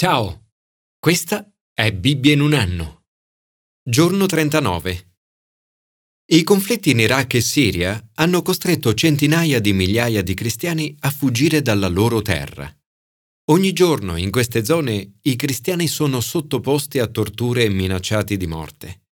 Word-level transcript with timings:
Ciao, 0.00 0.52
questa 1.00 1.52
è 1.74 1.92
Bibbia 1.92 2.32
in 2.32 2.40
un 2.40 2.52
anno. 2.52 3.06
Giorno 3.82 4.26
39. 4.26 5.16
I 6.26 6.44
conflitti 6.44 6.90
in 6.90 7.00
Iraq 7.00 7.34
e 7.34 7.40
Siria 7.40 8.08
hanno 8.14 8.42
costretto 8.42 8.94
centinaia 8.94 9.58
di 9.58 9.72
migliaia 9.72 10.22
di 10.22 10.34
cristiani 10.34 10.94
a 11.00 11.10
fuggire 11.10 11.62
dalla 11.62 11.88
loro 11.88 12.22
terra. 12.22 12.72
Ogni 13.46 13.72
giorno 13.72 14.16
in 14.16 14.30
queste 14.30 14.64
zone 14.64 15.18
i 15.20 15.34
cristiani 15.34 15.88
sono 15.88 16.20
sottoposti 16.20 17.00
a 17.00 17.08
torture 17.08 17.64
e 17.64 17.68
minacciati 17.68 18.36
di 18.36 18.46
morte. 18.46 19.06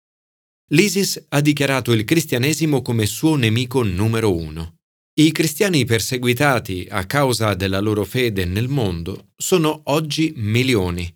L'ISIS 0.68 1.26
ha 1.30 1.42
dichiarato 1.42 1.94
il 1.94 2.04
cristianesimo 2.04 2.84
come 2.84 3.08
suo 3.08 3.36
nemico 3.38 3.82
numero 3.82 4.36
uno. 4.36 4.75
I 5.18 5.32
cristiani 5.32 5.86
perseguitati 5.86 6.88
a 6.89 7.05
causa 7.05 7.54
della 7.54 7.79
loro 7.79 8.04
fede 8.04 8.43
nel 8.43 8.68
mondo 8.68 9.29
sono 9.38 9.79
oggi 9.86 10.34
milioni. 10.36 11.09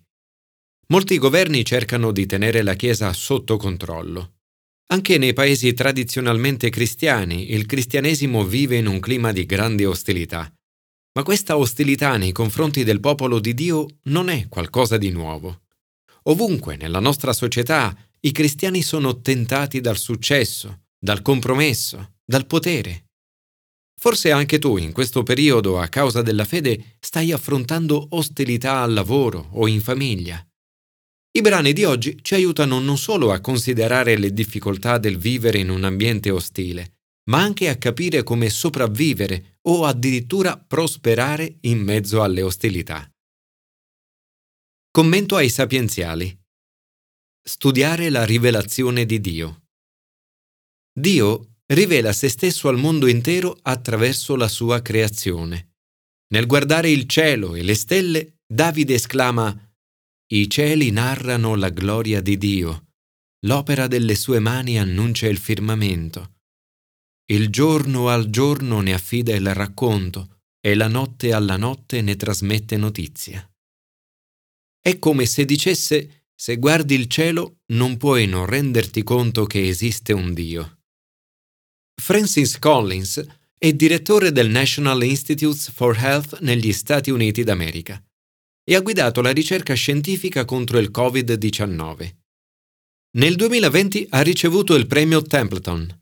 Molti 0.86 1.18
governi 1.18 1.66
cercano 1.66 2.10
di 2.10 2.24
tenere 2.24 2.62
la 2.62 2.72
Chiesa 2.72 3.12
sotto 3.12 3.58
controllo. 3.58 4.36
Anche 4.86 5.18
nei 5.18 5.34
paesi 5.34 5.74
tradizionalmente 5.74 6.70
cristiani 6.70 7.52
il 7.52 7.66
cristianesimo 7.66 8.42
vive 8.42 8.76
in 8.76 8.86
un 8.86 9.00
clima 9.00 9.32
di 9.32 9.44
grande 9.44 9.84
ostilità. 9.84 10.50
Ma 11.12 11.22
questa 11.22 11.58
ostilità 11.58 12.16
nei 12.16 12.32
confronti 12.32 12.84
del 12.84 13.00
popolo 13.00 13.38
di 13.38 13.52
Dio 13.52 13.98
non 14.04 14.30
è 14.30 14.48
qualcosa 14.48 14.96
di 14.96 15.10
nuovo. 15.10 15.64
Ovunque 16.22 16.76
nella 16.76 17.00
nostra 17.00 17.34
società 17.34 17.94
i 18.20 18.32
cristiani 18.32 18.80
sono 18.80 19.20
tentati 19.20 19.82
dal 19.82 19.98
successo, 19.98 20.84
dal 20.98 21.20
compromesso, 21.20 22.14
dal 22.24 22.46
potere. 22.46 23.09
Forse 24.02 24.30
anche 24.30 24.58
tu 24.58 24.78
in 24.78 24.92
questo 24.92 25.22
periodo, 25.22 25.78
a 25.78 25.88
causa 25.88 26.22
della 26.22 26.46
fede, 26.46 26.96
stai 27.00 27.32
affrontando 27.32 28.06
ostilità 28.12 28.80
al 28.80 28.94
lavoro 28.94 29.50
o 29.52 29.68
in 29.68 29.82
famiglia. 29.82 30.42
I 31.32 31.42
brani 31.42 31.74
di 31.74 31.84
oggi 31.84 32.18
ci 32.22 32.32
aiutano 32.32 32.80
non 32.80 32.96
solo 32.96 33.30
a 33.30 33.40
considerare 33.40 34.16
le 34.16 34.32
difficoltà 34.32 34.96
del 34.96 35.18
vivere 35.18 35.58
in 35.58 35.68
un 35.68 35.84
ambiente 35.84 36.30
ostile, 36.30 37.00
ma 37.28 37.42
anche 37.42 37.68
a 37.68 37.76
capire 37.76 38.22
come 38.22 38.48
sopravvivere 38.48 39.58
o 39.68 39.84
addirittura 39.84 40.56
prosperare 40.56 41.58
in 41.60 41.80
mezzo 41.80 42.22
alle 42.22 42.40
ostilità. 42.40 43.06
Commento 44.90 45.36
ai 45.36 45.50
sapienziali. 45.50 46.36
Studiare 47.42 48.08
la 48.08 48.24
rivelazione 48.24 49.04
di 49.04 49.20
Dio. 49.20 49.64
Dio 50.90 51.50
rivela 51.72 52.12
se 52.12 52.28
stesso 52.28 52.68
al 52.68 52.78
mondo 52.78 53.06
intero 53.06 53.58
attraverso 53.62 54.36
la 54.36 54.48
sua 54.48 54.82
creazione. 54.82 55.74
Nel 56.32 56.46
guardare 56.46 56.90
il 56.90 57.06
cielo 57.06 57.54
e 57.54 57.62
le 57.62 57.74
stelle, 57.74 58.38
Davide 58.46 58.94
esclama 58.94 59.74
I 60.32 60.50
cieli 60.50 60.90
narrano 60.90 61.54
la 61.54 61.70
gloria 61.70 62.20
di 62.20 62.36
Dio, 62.36 62.86
l'opera 63.46 63.86
delle 63.86 64.14
sue 64.14 64.38
mani 64.40 64.78
annuncia 64.78 65.28
il 65.28 65.38
firmamento. 65.38 66.38
Il 67.30 67.48
giorno 67.50 68.08
al 68.08 68.28
giorno 68.28 68.80
ne 68.80 68.92
affida 68.92 69.34
il 69.34 69.54
racconto 69.54 70.40
e 70.60 70.74
la 70.74 70.88
notte 70.88 71.32
alla 71.32 71.56
notte 71.56 72.00
ne 72.00 72.16
trasmette 72.16 72.76
notizia. 72.76 73.48
È 74.80 74.98
come 74.98 75.26
se 75.26 75.44
dicesse 75.44 76.26
se 76.34 76.56
guardi 76.56 76.94
il 76.94 77.06
cielo 77.06 77.60
non 77.72 77.96
puoi 77.96 78.26
non 78.26 78.46
renderti 78.46 79.02
conto 79.04 79.44
che 79.44 79.68
esiste 79.68 80.12
un 80.12 80.34
Dio. 80.34 80.79
Francis 82.00 82.58
Collins 82.58 83.22
è 83.58 83.72
direttore 83.74 84.32
del 84.32 84.48
National 84.48 85.02
Institutes 85.04 85.70
for 85.70 85.94
Health 85.96 86.40
negli 86.40 86.72
Stati 86.72 87.10
Uniti 87.10 87.44
d'America 87.44 88.02
e 88.64 88.74
ha 88.74 88.80
guidato 88.80 89.20
la 89.20 89.30
ricerca 89.32 89.74
scientifica 89.74 90.46
contro 90.46 90.78
il 90.78 90.90
Covid-19. 90.90 92.10
Nel 93.18 93.36
2020 93.36 94.06
ha 94.10 94.22
ricevuto 94.22 94.74
il 94.76 94.86
premio 94.86 95.20
Templeton. 95.20 96.00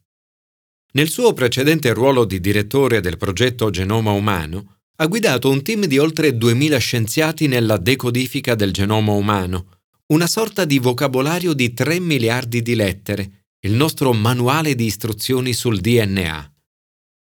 Nel 0.92 1.08
suo 1.08 1.32
precedente 1.32 1.92
ruolo 1.92 2.24
di 2.24 2.40
direttore 2.40 3.00
del 3.00 3.16
progetto 3.16 3.68
Genoma 3.70 4.12
Umano, 4.12 4.82
ha 4.96 5.06
guidato 5.06 5.50
un 5.50 5.62
team 5.62 5.86
di 5.86 5.98
oltre 5.98 6.36
2000 6.36 6.78
scienziati 6.78 7.48
nella 7.48 7.76
decodifica 7.76 8.54
del 8.54 8.72
genoma 8.72 9.12
umano, 9.12 9.78
una 10.06 10.26
sorta 10.26 10.64
di 10.64 10.78
vocabolario 10.78 11.52
di 11.54 11.72
3 11.72 11.98
miliardi 12.00 12.62
di 12.62 12.74
lettere, 12.74 13.37
il 13.62 13.72
nostro 13.72 14.12
manuale 14.12 14.76
di 14.76 14.84
istruzioni 14.84 15.52
sul 15.52 15.80
DNA. 15.80 16.52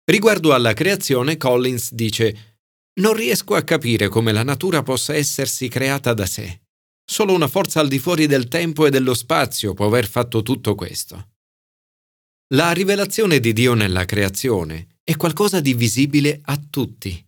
Riguardo 0.03 0.53
alla 0.53 0.73
creazione, 0.73 1.37
Collins 1.37 1.93
dice 1.93 2.59
Non 2.99 3.13
riesco 3.13 3.55
a 3.55 3.63
capire 3.63 4.09
come 4.09 4.33
la 4.33 4.43
natura 4.43 4.83
possa 4.83 5.15
essersi 5.15 5.69
creata 5.69 6.13
da 6.13 6.25
sé. 6.25 6.63
Solo 7.09 7.33
una 7.33 7.47
forza 7.47 7.79
al 7.79 7.87
di 7.87 7.99
fuori 7.99 8.25
del 8.25 8.49
tempo 8.49 8.85
e 8.85 8.89
dello 8.89 9.13
spazio 9.13 9.73
può 9.73 9.85
aver 9.85 10.07
fatto 10.07 10.43
tutto 10.43 10.75
questo. 10.75 11.29
La 12.53 12.71
rivelazione 12.73 13.39
di 13.39 13.53
Dio 13.53 13.73
nella 13.73 14.03
creazione 14.03 14.99
è 15.03 15.15
qualcosa 15.15 15.61
di 15.61 15.73
visibile 15.73 16.41
a 16.43 16.57
tutti. 16.57 17.25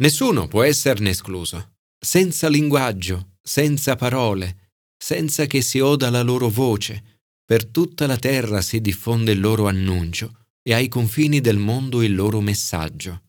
Nessuno 0.00 0.48
può 0.48 0.62
esserne 0.62 1.10
escluso, 1.10 1.76
senza 1.98 2.48
linguaggio, 2.48 3.36
senza 3.42 3.96
parole, 3.96 4.72
senza 4.96 5.44
che 5.44 5.60
si 5.60 5.80
oda 5.80 6.08
la 6.08 6.22
loro 6.22 6.48
voce, 6.48 7.17
per 7.48 7.64
tutta 7.64 8.06
la 8.06 8.18
terra 8.18 8.60
si 8.60 8.78
diffonde 8.82 9.32
il 9.32 9.40
loro 9.40 9.68
annuncio 9.68 10.48
e 10.62 10.74
ai 10.74 10.86
confini 10.88 11.40
del 11.40 11.56
mondo 11.56 12.02
il 12.02 12.14
loro 12.14 12.42
messaggio. 12.42 13.22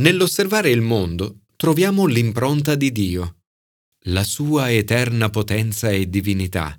Nell'osservare 0.00 0.68
il 0.68 0.82
mondo 0.82 1.44
troviamo 1.56 2.04
l'impronta 2.04 2.74
di 2.74 2.92
Dio, 2.92 3.44
la 4.04 4.22
sua 4.22 4.70
eterna 4.70 5.30
potenza 5.30 5.88
e 5.88 6.10
divinità. 6.10 6.78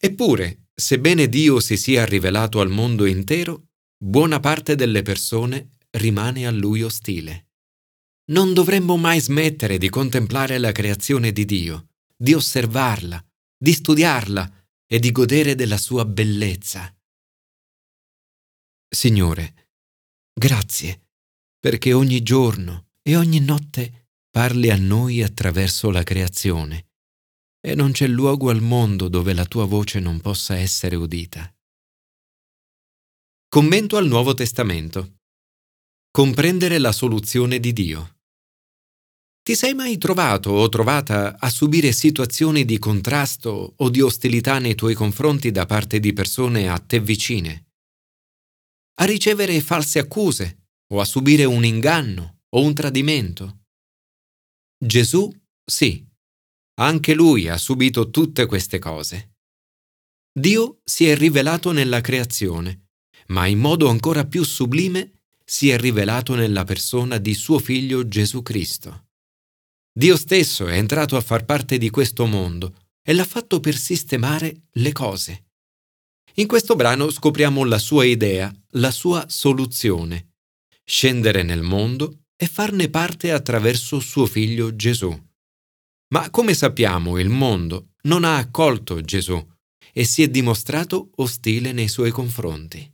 Eppure, 0.00 0.68
sebbene 0.74 1.28
Dio 1.28 1.60
si 1.60 1.76
sia 1.76 2.06
rivelato 2.06 2.60
al 2.60 2.70
mondo 2.70 3.04
intero, 3.04 3.66
buona 4.02 4.40
parte 4.40 4.76
delle 4.76 5.02
persone 5.02 5.72
rimane 5.90 6.46
a 6.46 6.50
lui 6.50 6.82
ostile. 6.82 7.48
Non 8.30 8.54
dovremmo 8.54 8.96
mai 8.96 9.20
smettere 9.20 9.76
di 9.76 9.90
contemplare 9.90 10.56
la 10.56 10.72
creazione 10.72 11.32
di 11.32 11.44
Dio, 11.44 11.88
di 12.16 12.32
osservarla, 12.32 13.22
di 13.58 13.74
studiarla, 13.74 14.57
e 14.90 14.98
di 14.98 15.12
godere 15.12 15.54
della 15.54 15.76
sua 15.76 16.04
bellezza. 16.04 16.92
Signore, 18.88 19.70
grazie 20.32 21.08
perché 21.60 21.92
ogni 21.92 22.22
giorno 22.22 22.92
e 23.02 23.16
ogni 23.16 23.40
notte 23.40 24.08
parli 24.30 24.70
a 24.70 24.76
noi 24.76 25.22
attraverso 25.22 25.90
la 25.90 26.02
creazione 26.02 26.86
e 27.60 27.74
non 27.74 27.92
c'è 27.92 28.06
luogo 28.06 28.50
al 28.50 28.62
mondo 28.62 29.08
dove 29.08 29.34
la 29.34 29.44
tua 29.44 29.66
voce 29.66 30.00
non 30.00 30.20
possa 30.20 30.56
essere 30.56 30.96
udita. 30.96 31.52
Commento 33.48 33.96
al 33.96 34.06
Nuovo 34.06 34.34
Testamento. 34.34 35.16
Comprendere 36.10 36.78
la 36.78 36.92
soluzione 36.92 37.58
di 37.58 37.72
Dio. 37.72 38.17
Ti 39.48 39.54
sei 39.54 39.72
mai 39.72 39.96
trovato 39.96 40.50
o 40.50 40.68
trovata 40.68 41.38
a 41.38 41.48
subire 41.48 41.90
situazioni 41.92 42.66
di 42.66 42.78
contrasto 42.78 43.72
o 43.78 43.88
di 43.88 44.02
ostilità 44.02 44.58
nei 44.58 44.74
tuoi 44.74 44.92
confronti 44.92 45.50
da 45.50 45.64
parte 45.64 46.00
di 46.00 46.12
persone 46.12 46.68
a 46.68 46.78
te 46.78 47.00
vicine? 47.00 47.68
A 49.00 49.06
ricevere 49.06 49.58
false 49.62 50.00
accuse 50.00 50.66
o 50.92 51.00
a 51.00 51.06
subire 51.06 51.46
un 51.46 51.64
inganno 51.64 52.40
o 52.50 52.60
un 52.60 52.74
tradimento? 52.74 53.60
Gesù 54.84 55.34
sì, 55.64 56.06
anche 56.80 57.14
lui 57.14 57.48
ha 57.48 57.56
subito 57.56 58.10
tutte 58.10 58.44
queste 58.44 58.78
cose. 58.78 59.36
Dio 60.30 60.80
si 60.84 61.06
è 61.06 61.16
rivelato 61.16 61.72
nella 61.72 62.02
creazione, 62.02 62.88
ma 63.28 63.46
in 63.46 63.60
modo 63.60 63.88
ancora 63.88 64.26
più 64.26 64.44
sublime 64.44 65.22
si 65.42 65.70
è 65.70 65.78
rivelato 65.78 66.34
nella 66.34 66.64
persona 66.64 67.16
di 67.16 67.32
suo 67.32 67.58
figlio 67.58 68.06
Gesù 68.06 68.42
Cristo. 68.42 69.04
Dio 69.98 70.16
stesso 70.16 70.68
è 70.68 70.76
entrato 70.76 71.16
a 71.16 71.20
far 71.20 71.44
parte 71.44 71.76
di 71.76 71.90
questo 71.90 72.24
mondo 72.24 72.72
e 73.02 73.12
l'ha 73.14 73.24
fatto 73.24 73.58
per 73.58 73.76
sistemare 73.76 74.68
le 74.74 74.92
cose. 74.92 75.46
In 76.34 76.46
questo 76.46 76.76
brano 76.76 77.10
scopriamo 77.10 77.64
la 77.64 77.78
sua 77.78 78.04
idea, 78.04 78.48
la 78.74 78.92
sua 78.92 79.24
soluzione, 79.28 80.34
scendere 80.84 81.42
nel 81.42 81.62
mondo 81.62 82.26
e 82.36 82.46
farne 82.46 82.88
parte 82.90 83.32
attraverso 83.32 83.98
suo 83.98 84.26
figlio 84.26 84.76
Gesù. 84.76 85.12
Ma 86.14 86.30
come 86.30 86.54
sappiamo 86.54 87.18
il 87.18 87.28
mondo 87.28 87.94
non 88.02 88.22
ha 88.22 88.36
accolto 88.36 89.00
Gesù 89.00 89.44
e 89.92 90.04
si 90.04 90.22
è 90.22 90.28
dimostrato 90.28 91.10
ostile 91.16 91.72
nei 91.72 91.88
suoi 91.88 92.12
confronti. 92.12 92.88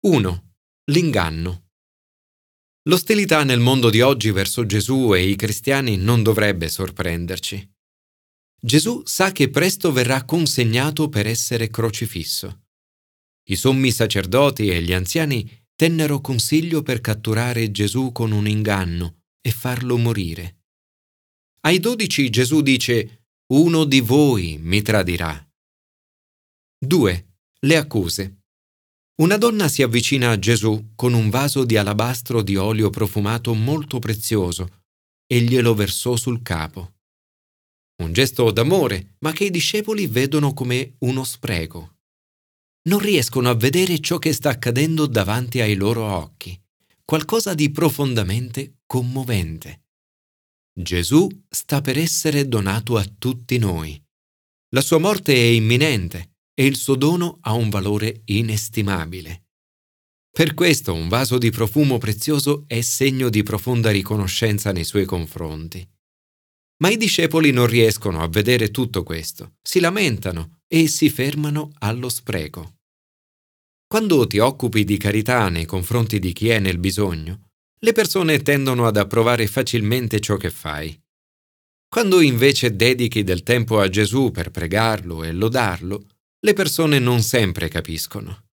1. 0.00 0.52
L'inganno. 0.90 1.65
L'ostilità 2.88 3.42
nel 3.42 3.58
mondo 3.58 3.90
di 3.90 4.00
oggi 4.00 4.30
verso 4.30 4.64
Gesù 4.64 5.12
e 5.12 5.28
i 5.28 5.34
cristiani 5.34 5.96
non 5.96 6.22
dovrebbe 6.22 6.68
sorprenderci. 6.68 7.74
Gesù 8.60 9.02
sa 9.04 9.32
che 9.32 9.50
presto 9.50 9.90
verrà 9.90 10.24
consegnato 10.24 11.08
per 11.08 11.26
essere 11.26 11.68
crocifisso. 11.68 12.66
I 13.48 13.56
sommi 13.56 13.90
sacerdoti 13.90 14.68
e 14.68 14.82
gli 14.82 14.92
anziani 14.92 15.66
tennero 15.74 16.20
consiglio 16.20 16.82
per 16.82 17.00
catturare 17.00 17.72
Gesù 17.72 18.12
con 18.12 18.30
un 18.30 18.46
inganno 18.46 19.22
e 19.40 19.50
farlo 19.50 19.96
morire. 19.96 20.62
Ai 21.62 21.80
dodici 21.80 22.30
Gesù 22.30 22.60
dice, 22.60 23.26
uno 23.52 23.84
di 23.84 24.00
voi 24.00 24.58
mi 24.60 24.80
tradirà. 24.82 25.44
2. 26.78 27.34
Le 27.58 27.76
accuse. 27.76 28.42
Una 29.18 29.38
donna 29.38 29.68
si 29.68 29.80
avvicina 29.82 30.30
a 30.30 30.38
Gesù 30.38 30.90
con 30.94 31.14
un 31.14 31.30
vaso 31.30 31.64
di 31.64 31.78
alabastro 31.78 32.42
di 32.42 32.54
olio 32.54 32.90
profumato 32.90 33.54
molto 33.54 33.98
prezioso 33.98 34.82
e 35.26 35.40
glielo 35.40 35.74
versò 35.74 36.16
sul 36.16 36.42
capo. 36.42 36.96
Un 38.02 38.12
gesto 38.12 38.50
d'amore, 38.50 39.14
ma 39.20 39.32
che 39.32 39.44
i 39.44 39.50
discepoli 39.50 40.06
vedono 40.06 40.52
come 40.52 40.96
uno 40.98 41.24
spreco. 41.24 41.94
Non 42.90 42.98
riescono 42.98 43.48
a 43.48 43.54
vedere 43.54 44.00
ciò 44.00 44.18
che 44.18 44.34
sta 44.34 44.50
accadendo 44.50 45.06
davanti 45.06 45.60
ai 45.60 45.76
loro 45.76 46.04
occhi, 46.04 46.60
qualcosa 47.02 47.54
di 47.54 47.70
profondamente 47.70 48.80
commovente. 48.84 49.84
Gesù 50.78 51.26
sta 51.48 51.80
per 51.80 51.96
essere 51.96 52.46
donato 52.46 52.98
a 52.98 53.10
tutti 53.18 53.56
noi. 53.56 53.98
La 54.74 54.82
sua 54.82 54.98
morte 54.98 55.32
è 55.32 55.46
imminente 55.46 56.35
e 56.58 56.64
il 56.64 56.76
suo 56.76 56.96
dono 56.96 57.36
ha 57.42 57.52
un 57.52 57.68
valore 57.68 58.22
inestimabile. 58.24 59.44
Per 60.30 60.54
questo 60.54 60.94
un 60.94 61.08
vaso 61.08 61.36
di 61.36 61.50
profumo 61.50 61.98
prezioso 61.98 62.64
è 62.66 62.80
segno 62.80 63.28
di 63.28 63.42
profonda 63.42 63.90
riconoscenza 63.90 64.72
nei 64.72 64.84
suoi 64.84 65.04
confronti. 65.04 65.86
Ma 66.78 66.88
i 66.88 66.96
discepoli 66.96 67.50
non 67.50 67.66
riescono 67.66 68.22
a 68.22 68.28
vedere 68.28 68.70
tutto 68.70 69.02
questo, 69.02 69.56
si 69.62 69.80
lamentano 69.80 70.60
e 70.66 70.88
si 70.88 71.10
fermano 71.10 71.72
allo 71.78 72.08
spreco. 72.08 72.76
Quando 73.86 74.26
ti 74.26 74.38
occupi 74.38 74.84
di 74.84 74.96
carità 74.96 75.48
nei 75.50 75.66
confronti 75.66 76.18
di 76.18 76.32
chi 76.32 76.48
è 76.48 76.58
nel 76.58 76.78
bisogno, 76.78 77.50
le 77.80 77.92
persone 77.92 78.40
tendono 78.40 78.86
ad 78.86 78.96
approvare 78.96 79.46
facilmente 79.46 80.20
ciò 80.20 80.36
che 80.36 80.50
fai. 80.50 80.98
Quando 81.88 82.20
invece 82.20 82.74
dedichi 82.74 83.22
del 83.22 83.42
tempo 83.42 83.78
a 83.78 83.88
Gesù 83.88 84.30
per 84.30 84.50
pregarlo 84.50 85.22
e 85.22 85.32
lodarlo, 85.32 86.06
le 86.40 86.52
persone 86.52 86.98
non 86.98 87.22
sempre 87.22 87.68
capiscono. 87.68 88.48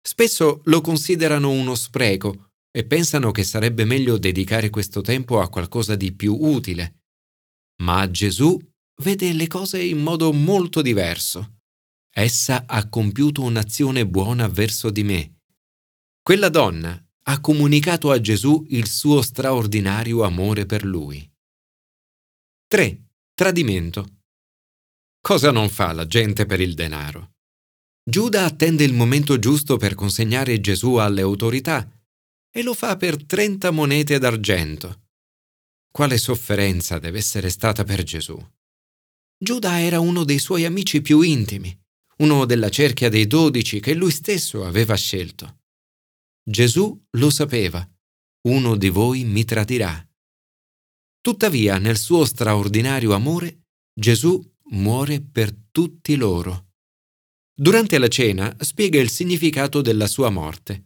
Spesso 0.00 0.62
lo 0.64 0.80
considerano 0.80 1.50
uno 1.50 1.74
spreco 1.74 2.52
e 2.70 2.84
pensano 2.84 3.30
che 3.30 3.44
sarebbe 3.44 3.84
meglio 3.84 4.18
dedicare 4.18 4.70
questo 4.70 5.00
tempo 5.00 5.40
a 5.40 5.48
qualcosa 5.48 5.96
di 5.96 6.12
più 6.12 6.34
utile. 6.34 7.02
Ma 7.82 8.10
Gesù 8.10 8.58
vede 9.02 9.32
le 9.32 9.46
cose 9.46 9.82
in 9.82 9.98
modo 9.98 10.32
molto 10.32 10.82
diverso. 10.82 11.58
Essa 12.10 12.64
ha 12.66 12.88
compiuto 12.88 13.42
un'azione 13.42 14.06
buona 14.06 14.48
verso 14.48 14.90
di 14.90 15.04
me. 15.04 15.40
Quella 16.22 16.48
donna 16.48 17.00
ha 17.24 17.40
comunicato 17.40 18.10
a 18.10 18.20
Gesù 18.20 18.64
il 18.70 18.88
suo 18.88 19.22
straordinario 19.22 20.22
amore 20.22 20.66
per 20.66 20.84
lui. 20.84 21.30
3. 22.66 23.02
Tradimento. 23.34 24.17
Cosa 25.20 25.50
non 25.50 25.68
fa 25.68 25.92
la 25.92 26.06
gente 26.06 26.46
per 26.46 26.60
il 26.60 26.74
denaro? 26.74 27.32
Giuda 28.08 28.44
attende 28.44 28.84
il 28.84 28.94
momento 28.94 29.38
giusto 29.38 29.76
per 29.76 29.94
consegnare 29.94 30.60
Gesù 30.60 30.94
alle 30.94 31.20
autorità 31.20 31.86
e 32.50 32.62
lo 32.62 32.72
fa 32.72 32.96
per 32.96 33.22
30 33.24 33.70
monete 33.70 34.18
d'argento. 34.18 35.08
Quale 35.90 36.16
sofferenza 36.16 36.98
deve 36.98 37.18
essere 37.18 37.50
stata 37.50 37.84
per 37.84 38.02
Gesù? 38.02 38.38
Giuda 39.36 39.80
era 39.80 40.00
uno 40.00 40.24
dei 40.24 40.38
suoi 40.38 40.64
amici 40.64 41.02
più 41.02 41.20
intimi, 41.20 41.76
uno 42.18 42.44
della 42.46 42.70
cerchia 42.70 43.08
dei 43.08 43.26
dodici 43.26 43.80
che 43.80 43.94
lui 43.94 44.10
stesso 44.10 44.64
aveva 44.64 44.94
scelto. 44.94 45.58
Gesù 46.42 46.98
lo 47.10 47.30
sapeva, 47.30 47.86
uno 48.48 48.76
di 48.76 48.88
voi 48.88 49.24
mi 49.24 49.44
tradirà. 49.44 50.02
Tuttavia, 51.20 51.78
nel 51.78 51.98
suo 51.98 52.24
straordinario 52.24 53.12
amore, 53.12 53.66
Gesù 53.92 54.42
muore 54.70 55.20
per 55.20 55.54
tutti 55.70 56.16
loro. 56.16 56.66
Durante 57.54 57.98
la 57.98 58.08
cena 58.08 58.54
spiega 58.60 59.00
il 59.00 59.10
significato 59.10 59.80
della 59.80 60.06
sua 60.06 60.30
morte. 60.30 60.84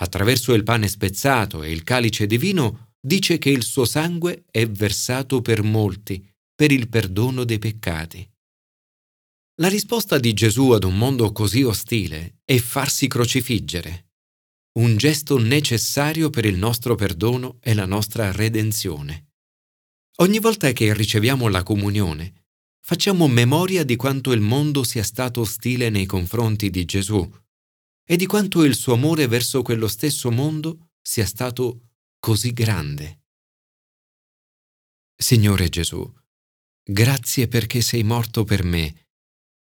Attraverso 0.00 0.54
il 0.54 0.62
pane 0.62 0.88
spezzato 0.88 1.62
e 1.62 1.70
il 1.70 1.82
calice 1.82 2.26
di 2.26 2.38
vino 2.38 2.94
dice 3.00 3.38
che 3.38 3.50
il 3.50 3.62
suo 3.62 3.84
sangue 3.84 4.44
è 4.50 4.66
versato 4.66 5.40
per 5.40 5.62
molti, 5.62 6.26
per 6.54 6.72
il 6.72 6.88
perdono 6.88 7.44
dei 7.44 7.58
peccati. 7.58 8.28
La 9.60 9.68
risposta 9.68 10.18
di 10.18 10.32
Gesù 10.32 10.70
ad 10.70 10.84
un 10.84 10.96
mondo 10.96 11.32
così 11.32 11.62
ostile 11.62 12.40
è 12.44 12.56
farsi 12.58 13.06
crocifiggere, 13.06 14.10
un 14.78 14.96
gesto 14.96 15.38
necessario 15.38 16.30
per 16.30 16.44
il 16.46 16.56
nostro 16.56 16.94
perdono 16.94 17.58
e 17.60 17.74
la 17.74 17.86
nostra 17.86 18.30
redenzione. 18.32 19.32
Ogni 20.16 20.38
volta 20.38 20.72
che 20.72 20.94
riceviamo 20.94 21.48
la 21.48 21.62
comunione, 21.62 22.39
facciamo 22.80 23.28
memoria 23.28 23.84
di 23.84 23.96
quanto 23.96 24.32
il 24.32 24.40
mondo 24.40 24.82
sia 24.82 25.02
stato 25.02 25.40
ostile 25.40 25.90
nei 25.90 26.06
confronti 26.06 26.70
di 26.70 26.84
Gesù 26.84 27.28
e 28.04 28.16
di 28.16 28.26
quanto 28.26 28.64
il 28.64 28.74
suo 28.74 28.94
amore 28.94 29.26
verso 29.28 29.62
quello 29.62 29.86
stesso 29.86 30.30
mondo 30.30 30.90
sia 31.00 31.26
stato 31.26 31.90
così 32.18 32.52
grande. 32.52 33.22
Signore 35.16 35.68
Gesù, 35.68 36.12
grazie 36.82 37.46
perché 37.46 37.80
sei 37.82 38.02
morto 38.02 38.44
per 38.44 38.64
me 38.64 39.08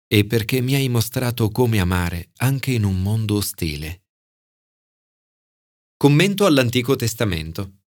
e 0.08 0.26
perché 0.26 0.62
mi 0.62 0.76
hai 0.76 0.88
mostrato 0.90 1.50
come 1.50 1.80
amare 1.80 2.30
anche 2.38 2.72
in 2.72 2.84
un 2.84 3.02
mondo 3.02 3.36
ostile. 3.36 4.04
Commento 5.98 6.46
all'Antico 6.46 6.96
Testamento. 6.96 7.84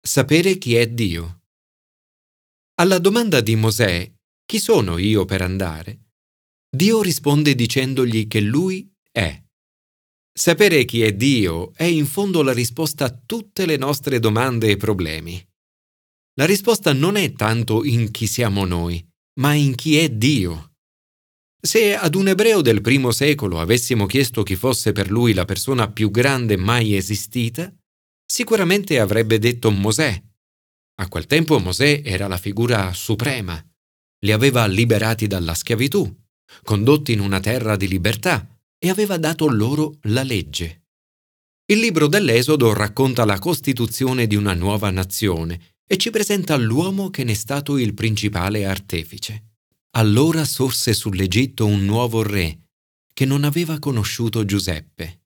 Sapere 0.00 0.58
chi 0.58 0.74
è 0.74 0.88
Dio. 0.88 1.42
Alla 2.80 2.98
domanda 2.98 3.40
di 3.40 3.54
Mosè 3.54 4.12
chi 4.52 4.60
sono 4.60 4.98
io 4.98 5.24
per 5.24 5.40
andare? 5.40 6.10
Dio 6.68 7.00
risponde 7.00 7.54
dicendogli 7.54 8.28
che 8.28 8.40
Lui 8.40 8.86
è. 9.10 9.42
Sapere 10.30 10.84
chi 10.84 11.00
è 11.00 11.14
Dio 11.14 11.72
è 11.72 11.84
in 11.84 12.04
fondo 12.04 12.42
la 12.42 12.52
risposta 12.52 13.06
a 13.06 13.18
tutte 13.24 13.64
le 13.64 13.78
nostre 13.78 14.18
domande 14.18 14.68
e 14.68 14.76
problemi. 14.76 15.42
La 16.34 16.44
risposta 16.44 16.92
non 16.92 17.16
è 17.16 17.32
tanto 17.32 17.82
in 17.82 18.10
chi 18.10 18.26
siamo 18.26 18.66
noi, 18.66 19.02
ma 19.40 19.54
in 19.54 19.74
chi 19.74 19.96
è 19.96 20.10
Dio. 20.10 20.74
Se 21.58 21.96
ad 21.96 22.14
un 22.14 22.28
ebreo 22.28 22.60
del 22.60 22.82
primo 22.82 23.10
secolo 23.10 23.58
avessimo 23.58 24.04
chiesto 24.04 24.42
chi 24.42 24.54
fosse 24.54 24.92
per 24.92 25.10
lui 25.10 25.32
la 25.32 25.46
persona 25.46 25.90
più 25.90 26.10
grande 26.10 26.58
mai 26.58 26.94
esistita, 26.94 27.74
sicuramente 28.22 29.00
avrebbe 29.00 29.38
detto 29.38 29.70
Mosè. 29.70 30.22
A 30.96 31.08
quel 31.08 31.24
tempo 31.24 31.58
Mosè 31.58 32.02
era 32.04 32.28
la 32.28 32.36
figura 32.36 32.92
suprema, 32.92 33.58
li 34.24 34.32
aveva 34.32 34.66
liberati 34.66 35.26
dalla 35.26 35.54
schiavitù, 35.54 36.10
condotti 36.62 37.12
in 37.12 37.20
una 37.20 37.40
terra 37.40 37.76
di 37.76 37.88
libertà 37.88 38.46
e 38.78 38.88
aveva 38.88 39.16
dato 39.16 39.48
loro 39.48 39.98
la 40.02 40.22
legge. 40.22 40.84
Il 41.66 41.78
libro 41.78 42.06
dell'Esodo 42.06 42.72
racconta 42.72 43.24
la 43.24 43.38
costituzione 43.38 44.26
di 44.26 44.36
una 44.36 44.54
nuova 44.54 44.90
nazione 44.90 45.76
e 45.86 45.96
ci 45.96 46.10
presenta 46.10 46.56
l'uomo 46.56 47.10
che 47.10 47.24
ne 47.24 47.32
è 47.32 47.34
stato 47.34 47.78
il 47.78 47.94
principale 47.94 48.64
artefice. 48.64 49.50
Allora 49.96 50.44
sorse 50.44 50.94
sull'Egitto 50.94 51.66
un 51.66 51.84
nuovo 51.84 52.22
re 52.22 52.68
che 53.12 53.24
non 53.24 53.44
aveva 53.44 53.78
conosciuto 53.78 54.44
Giuseppe. 54.44 55.20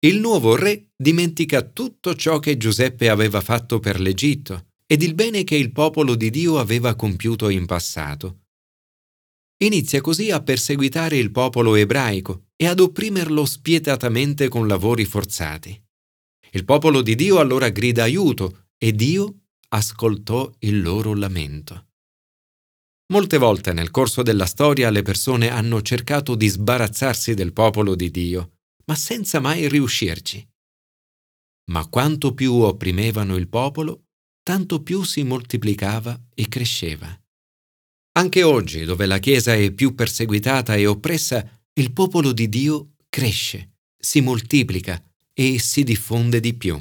Il 0.00 0.18
nuovo 0.18 0.56
re 0.56 0.90
dimentica 0.96 1.62
tutto 1.62 2.14
ciò 2.14 2.38
che 2.38 2.56
Giuseppe 2.56 3.08
aveva 3.08 3.40
fatto 3.40 3.80
per 3.80 4.00
l'Egitto 4.00 4.71
ed 4.92 5.00
il 5.00 5.14
bene 5.14 5.42
che 5.42 5.56
il 5.56 5.72
popolo 5.72 6.14
di 6.14 6.28
Dio 6.28 6.58
aveva 6.58 6.94
compiuto 6.94 7.48
in 7.48 7.64
passato. 7.64 8.40
Inizia 9.64 10.02
così 10.02 10.30
a 10.30 10.42
perseguitare 10.42 11.16
il 11.16 11.30
popolo 11.30 11.76
ebraico 11.76 12.48
e 12.56 12.66
ad 12.66 12.78
opprimerlo 12.78 13.46
spietatamente 13.46 14.48
con 14.48 14.68
lavori 14.68 15.06
forzati. 15.06 15.82
Il 16.50 16.66
popolo 16.66 17.00
di 17.00 17.14
Dio 17.14 17.38
allora 17.38 17.70
grida 17.70 18.02
aiuto 18.02 18.66
e 18.76 18.92
Dio 18.92 19.44
ascoltò 19.68 20.52
il 20.58 20.82
loro 20.82 21.14
lamento. 21.14 21.86
Molte 23.14 23.38
volte 23.38 23.72
nel 23.72 23.90
corso 23.90 24.20
della 24.20 24.44
storia 24.44 24.90
le 24.90 25.00
persone 25.00 25.48
hanno 25.48 25.80
cercato 25.80 26.34
di 26.34 26.48
sbarazzarsi 26.48 27.32
del 27.32 27.54
popolo 27.54 27.94
di 27.94 28.10
Dio, 28.10 28.58
ma 28.84 28.94
senza 28.94 29.40
mai 29.40 29.70
riuscirci. 29.70 30.46
Ma 31.70 31.88
quanto 31.88 32.34
più 32.34 32.52
opprimevano 32.52 33.36
il 33.36 33.48
popolo, 33.48 34.08
tanto 34.42 34.82
più 34.82 35.04
si 35.04 35.22
moltiplicava 35.22 36.20
e 36.34 36.48
cresceva. 36.48 37.16
Anche 38.14 38.42
oggi, 38.42 38.84
dove 38.84 39.06
la 39.06 39.18
Chiesa 39.18 39.54
è 39.54 39.70
più 39.70 39.94
perseguitata 39.94 40.74
e 40.76 40.86
oppressa, 40.86 41.48
il 41.74 41.92
popolo 41.92 42.32
di 42.32 42.48
Dio 42.48 42.94
cresce, 43.08 43.76
si 43.96 44.20
moltiplica 44.20 45.02
e 45.32 45.58
si 45.58 45.82
diffonde 45.82 46.40
di 46.40 46.54
più. 46.54 46.80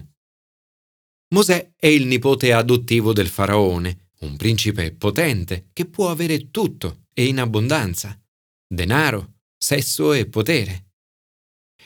Mosè 1.33 1.73
è 1.77 1.87
il 1.87 2.07
nipote 2.07 2.51
adottivo 2.51 3.13
del 3.13 3.29
faraone, 3.29 4.09
un 4.21 4.35
principe 4.35 4.91
potente 4.91 5.69
che 5.71 5.85
può 5.85 6.09
avere 6.09 6.51
tutto 6.51 7.05
e 7.13 7.25
in 7.25 7.39
abbondanza, 7.39 8.19
denaro, 8.67 9.35
sesso 9.57 10.11
e 10.11 10.27
potere. 10.27 10.91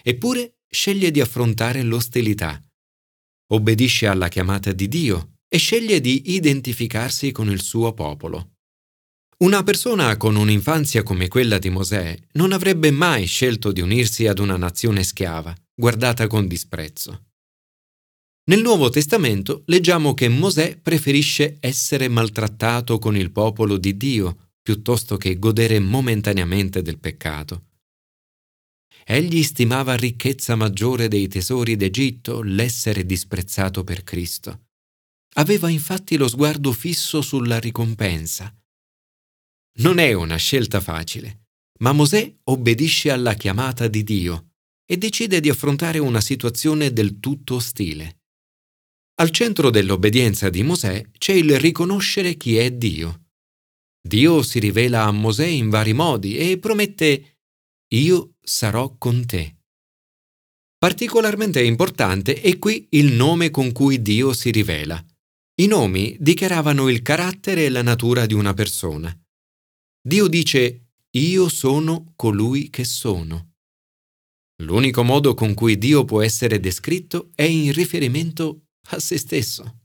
Eppure 0.01 0.61
sceglie 0.67 1.11
di 1.11 1.21
affrontare 1.21 1.83
l'ostilità. 1.83 2.59
Obbedisce 3.51 4.07
alla 4.07 4.27
chiamata 4.27 4.71
di 4.71 4.87
Dio 4.87 5.34
e 5.47 5.57
sceglie 5.57 5.99
di 5.99 6.33
identificarsi 6.33 7.31
con 7.31 7.49
il 7.49 7.61
suo 7.61 7.93
popolo. 7.93 8.55
Una 9.37 9.63
persona 9.63 10.15
con 10.15 10.35
un'infanzia 10.35 11.03
come 11.03 11.27
quella 11.27 11.57
di 11.57 11.69
Mosè 11.69 12.17
non 12.33 12.53
avrebbe 12.53 12.91
mai 12.91 13.25
scelto 13.25 13.71
di 13.71 13.81
unirsi 13.81 14.27
ad 14.27 14.39
una 14.39 14.55
nazione 14.55 15.03
schiava, 15.03 15.53
guardata 15.73 16.27
con 16.27 16.47
disprezzo. 16.47 17.25
Nel 18.47 18.61
Nuovo 18.61 18.89
Testamento 18.89 19.63
leggiamo 19.65 20.13
che 20.13 20.29
Mosè 20.29 20.77
preferisce 20.77 21.57
essere 21.59 22.07
maltrattato 22.07 22.97
con 22.97 23.17
il 23.17 23.31
popolo 23.31 23.77
di 23.77 23.97
Dio 23.97 24.51
piuttosto 24.61 25.17
che 25.17 25.37
godere 25.37 25.79
momentaneamente 25.79 26.81
del 26.81 26.97
peccato. 26.97 27.65
Egli 29.03 29.43
stimava 29.43 29.95
ricchezza 29.95 30.55
maggiore 30.55 31.07
dei 31.07 31.27
tesori 31.27 31.75
d'Egitto 31.75 32.41
l'essere 32.41 33.05
disprezzato 33.05 33.83
per 33.83 34.03
Cristo. 34.03 34.61
Aveva 35.37 35.69
infatti 35.69 36.15
lo 36.15 36.27
sguardo 36.27 36.71
fisso 36.71 37.21
sulla 37.21 37.59
ricompensa. 37.59 38.55
Non 39.77 39.97
è 39.97 40.13
una 40.13 40.37
scelta 40.37 40.79
facile, 40.79 41.47
ma 41.79 41.91
Mosè 41.91 42.33
obbedisce 42.43 43.11
alla 43.11 43.33
chiamata 43.33 43.87
di 43.87 44.03
Dio 44.03 44.51
e 44.85 44.97
decide 44.97 45.41
di 45.41 45.49
affrontare 45.49 45.99
una 45.99 46.21
situazione 46.21 46.93
del 46.93 47.19
tutto 47.19 47.55
ostile. 47.55 48.21
Al 49.15 49.31
centro 49.31 49.69
dell'obbedienza 49.69 50.49
di 50.49 50.63
Mosè 50.63 51.11
c'è 51.17 51.33
il 51.33 51.59
riconoscere 51.59 52.35
chi 52.35 52.57
è 52.57 52.71
Dio. 52.71 53.27
Dio 54.01 54.41
si 54.41 54.59
rivela 54.59 55.03
a 55.03 55.11
Mosè 55.11 55.45
in 55.45 55.69
vari 55.69 55.93
modi 55.93 56.37
e 56.37 56.59
promette 56.59 57.39
Io 57.93 58.35
sarò 58.41 58.95
con 58.97 59.25
te. 59.25 59.55
Particolarmente 60.77 61.63
importante 61.63 62.39
è 62.39 62.57
qui 62.57 62.87
il 62.91 63.13
nome 63.13 63.49
con 63.49 63.71
cui 63.71 64.01
Dio 64.01 64.31
si 64.33 64.51
rivela. 64.51 65.03
I 65.57 65.67
nomi 65.67 66.17
dichiaravano 66.19 66.89
il 66.89 67.01
carattere 67.01 67.63
e 67.63 67.69
la 67.69 67.81
natura 67.81 68.25
di 68.25 68.33
una 68.33 68.53
persona. 68.53 69.17
Dio 70.05 70.27
dice 70.27 70.89
Io 71.11 71.47
sono 71.47 72.11
colui 72.17 72.69
che 72.69 72.83
sono. 72.83 73.53
L'unico 74.63 75.03
modo 75.03 75.33
con 75.33 75.53
cui 75.53 75.77
Dio 75.77 76.03
può 76.03 76.21
essere 76.21 76.59
descritto 76.59 77.31
è 77.35 77.43
in 77.43 77.71
riferimento 77.71 78.65
a 78.89 78.99
se 78.99 79.17
stesso. 79.17 79.83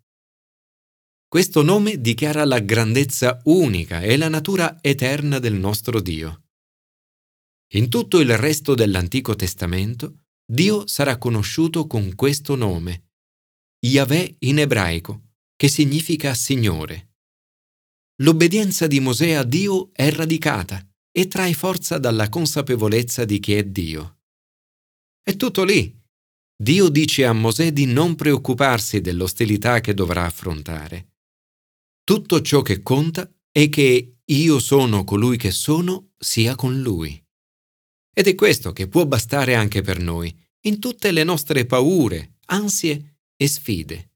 Questo 1.28 1.62
nome 1.62 2.00
dichiara 2.00 2.44
la 2.44 2.58
grandezza 2.58 3.40
unica 3.44 4.00
e 4.00 4.16
la 4.16 4.28
natura 4.28 4.78
eterna 4.80 5.38
del 5.38 5.54
nostro 5.54 6.00
Dio. 6.00 6.46
In 7.74 7.88
tutto 7.88 8.18
il 8.18 8.36
resto 8.36 8.74
dell'Antico 8.74 9.36
Testamento, 9.36 10.24
Dio 10.44 10.88
sarà 10.88 11.16
conosciuto 11.16 11.86
con 11.86 12.16
questo 12.16 12.56
nome, 12.56 13.10
Yahweh 13.86 14.36
in 14.40 14.58
ebraico, 14.58 15.29
che 15.60 15.68
significa 15.68 16.32
Signore. 16.32 17.16
L'obbedienza 18.22 18.86
di 18.86 18.98
Mosè 18.98 19.32
a 19.32 19.44
Dio 19.44 19.90
è 19.92 20.10
radicata 20.10 20.82
e 21.12 21.28
trae 21.28 21.52
forza 21.52 21.98
dalla 21.98 22.30
consapevolezza 22.30 23.26
di 23.26 23.38
chi 23.40 23.52
è 23.52 23.64
Dio. 23.64 24.20
È 25.22 25.36
tutto 25.36 25.64
lì. 25.64 25.94
Dio 26.56 26.88
dice 26.88 27.26
a 27.26 27.34
Mosè 27.34 27.74
di 27.74 27.84
non 27.84 28.14
preoccuparsi 28.14 29.02
dell'ostilità 29.02 29.80
che 29.80 29.92
dovrà 29.92 30.24
affrontare. 30.24 31.16
Tutto 32.04 32.40
ciò 32.40 32.62
che 32.62 32.80
conta 32.80 33.30
è 33.52 33.68
che 33.68 34.20
io 34.24 34.58
sono 34.60 35.04
colui 35.04 35.36
che 35.36 35.50
sono 35.50 36.12
sia 36.16 36.54
con 36.54 36.80
lui. 36.80 37.22
Ed 38.14 38.28
è 38.28 38.34
questo 38.34 38.72
che 38.72 38.88
può 38.88 39.04
bastare 39.04 39.56
anche 39.56 39.82
per 39.82 40.00
noi, 40.00 40.34
in 40.60 40.78
tutte 40.78 41.12
le 41.12 41.22
nostre 41.22 41.66
paure, 41.66 42.38
ansie 42.46 43.18
e 43.36 43.46
sfide. 43.46 44.09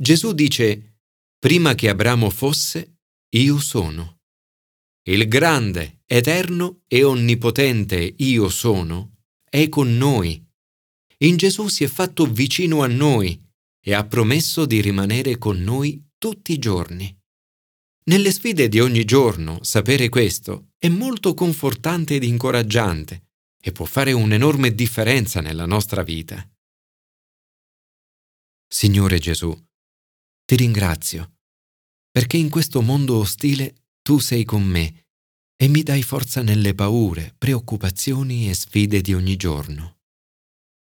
Gesù 0.00 0.32
dice, 0.32 1.00
prima 1.38 1.74
che 1.74 1.90
Abramo 1.90 2.30
fosse, 2.30 3.00
io 3.34 3.58
sono. 3.58 4.20
Il 5.02 5.28
grande, 5.28 6.00
eterno 6.06 6.84
e 6.86 7.04
onnipotente 7.04 8.14
io 8.16 8.48
sono 8.48 9.18
è 9.44 9.68
con 9.68 9.98
noi. 9.98 10.42
In 11.18 11.36
Gesù 11.36 11.68
si 11.68 11.84
è 11.84 11.86
fatto 11.86 12.24
vicino 12.24 12.82
a 12.82 12.86
noi 12.86 13.46
e 13.78 13.92
ha 13.92 14.06
promesso 14.06 14.64
di 14.64 14.80
rimanere 14.80 15.36
con 15.36 15.60
noi 15.60 16.02
tutti 16.16 16.52
i 16.52 16.58
giorni. 16.58 17.14
Nelle 18.04 18.32
sfide 18.32 18.68
di 18.68 18.80
ogni 18.80 19.04
giorno 19.04 19.62
sapere 19.62 20.08
questo 20.08 20.70
è 20.78 20.88
molto 20.88 21.34
confortante 21.34 22.14
ed 22.14 22.24
incoraggiante 22.24 23.32
e 23.60 23.70
può 23.70 23.84
fare 23.84 24.12
un'enorme 24.12 24.74
differenza 24.74 25.42
nella 25.42 25.66
nostra 25.66 26.02
vita. 26.02 26.42
Signore 28.66 29.18
Gesù, 29.18 29.54
ti 30.44 30.56
ringrazio 30.56 31.34
perché 32.10 32.36
in 32.36 32.48
questo 32.48 32.82
mondo 32.82 33.18
ostile 33.18 33.84
tu 34.02 34.18
sei 34.18 34.44
con 34.44 34.62
me 34.62 35.06
e 35.56 35.68
mi 35.68 35.82
dai 35.82 36.02
forza 36.02 36.42
nelle 36.42 36.74
paure, 36.74 37.34
preoccupazioni 37.36 38.48
e 38.48 38.54
sfide 38.54 39.00
di 39.00 39.14
ogni 39.14 39.36
giorno. 39.36 39.99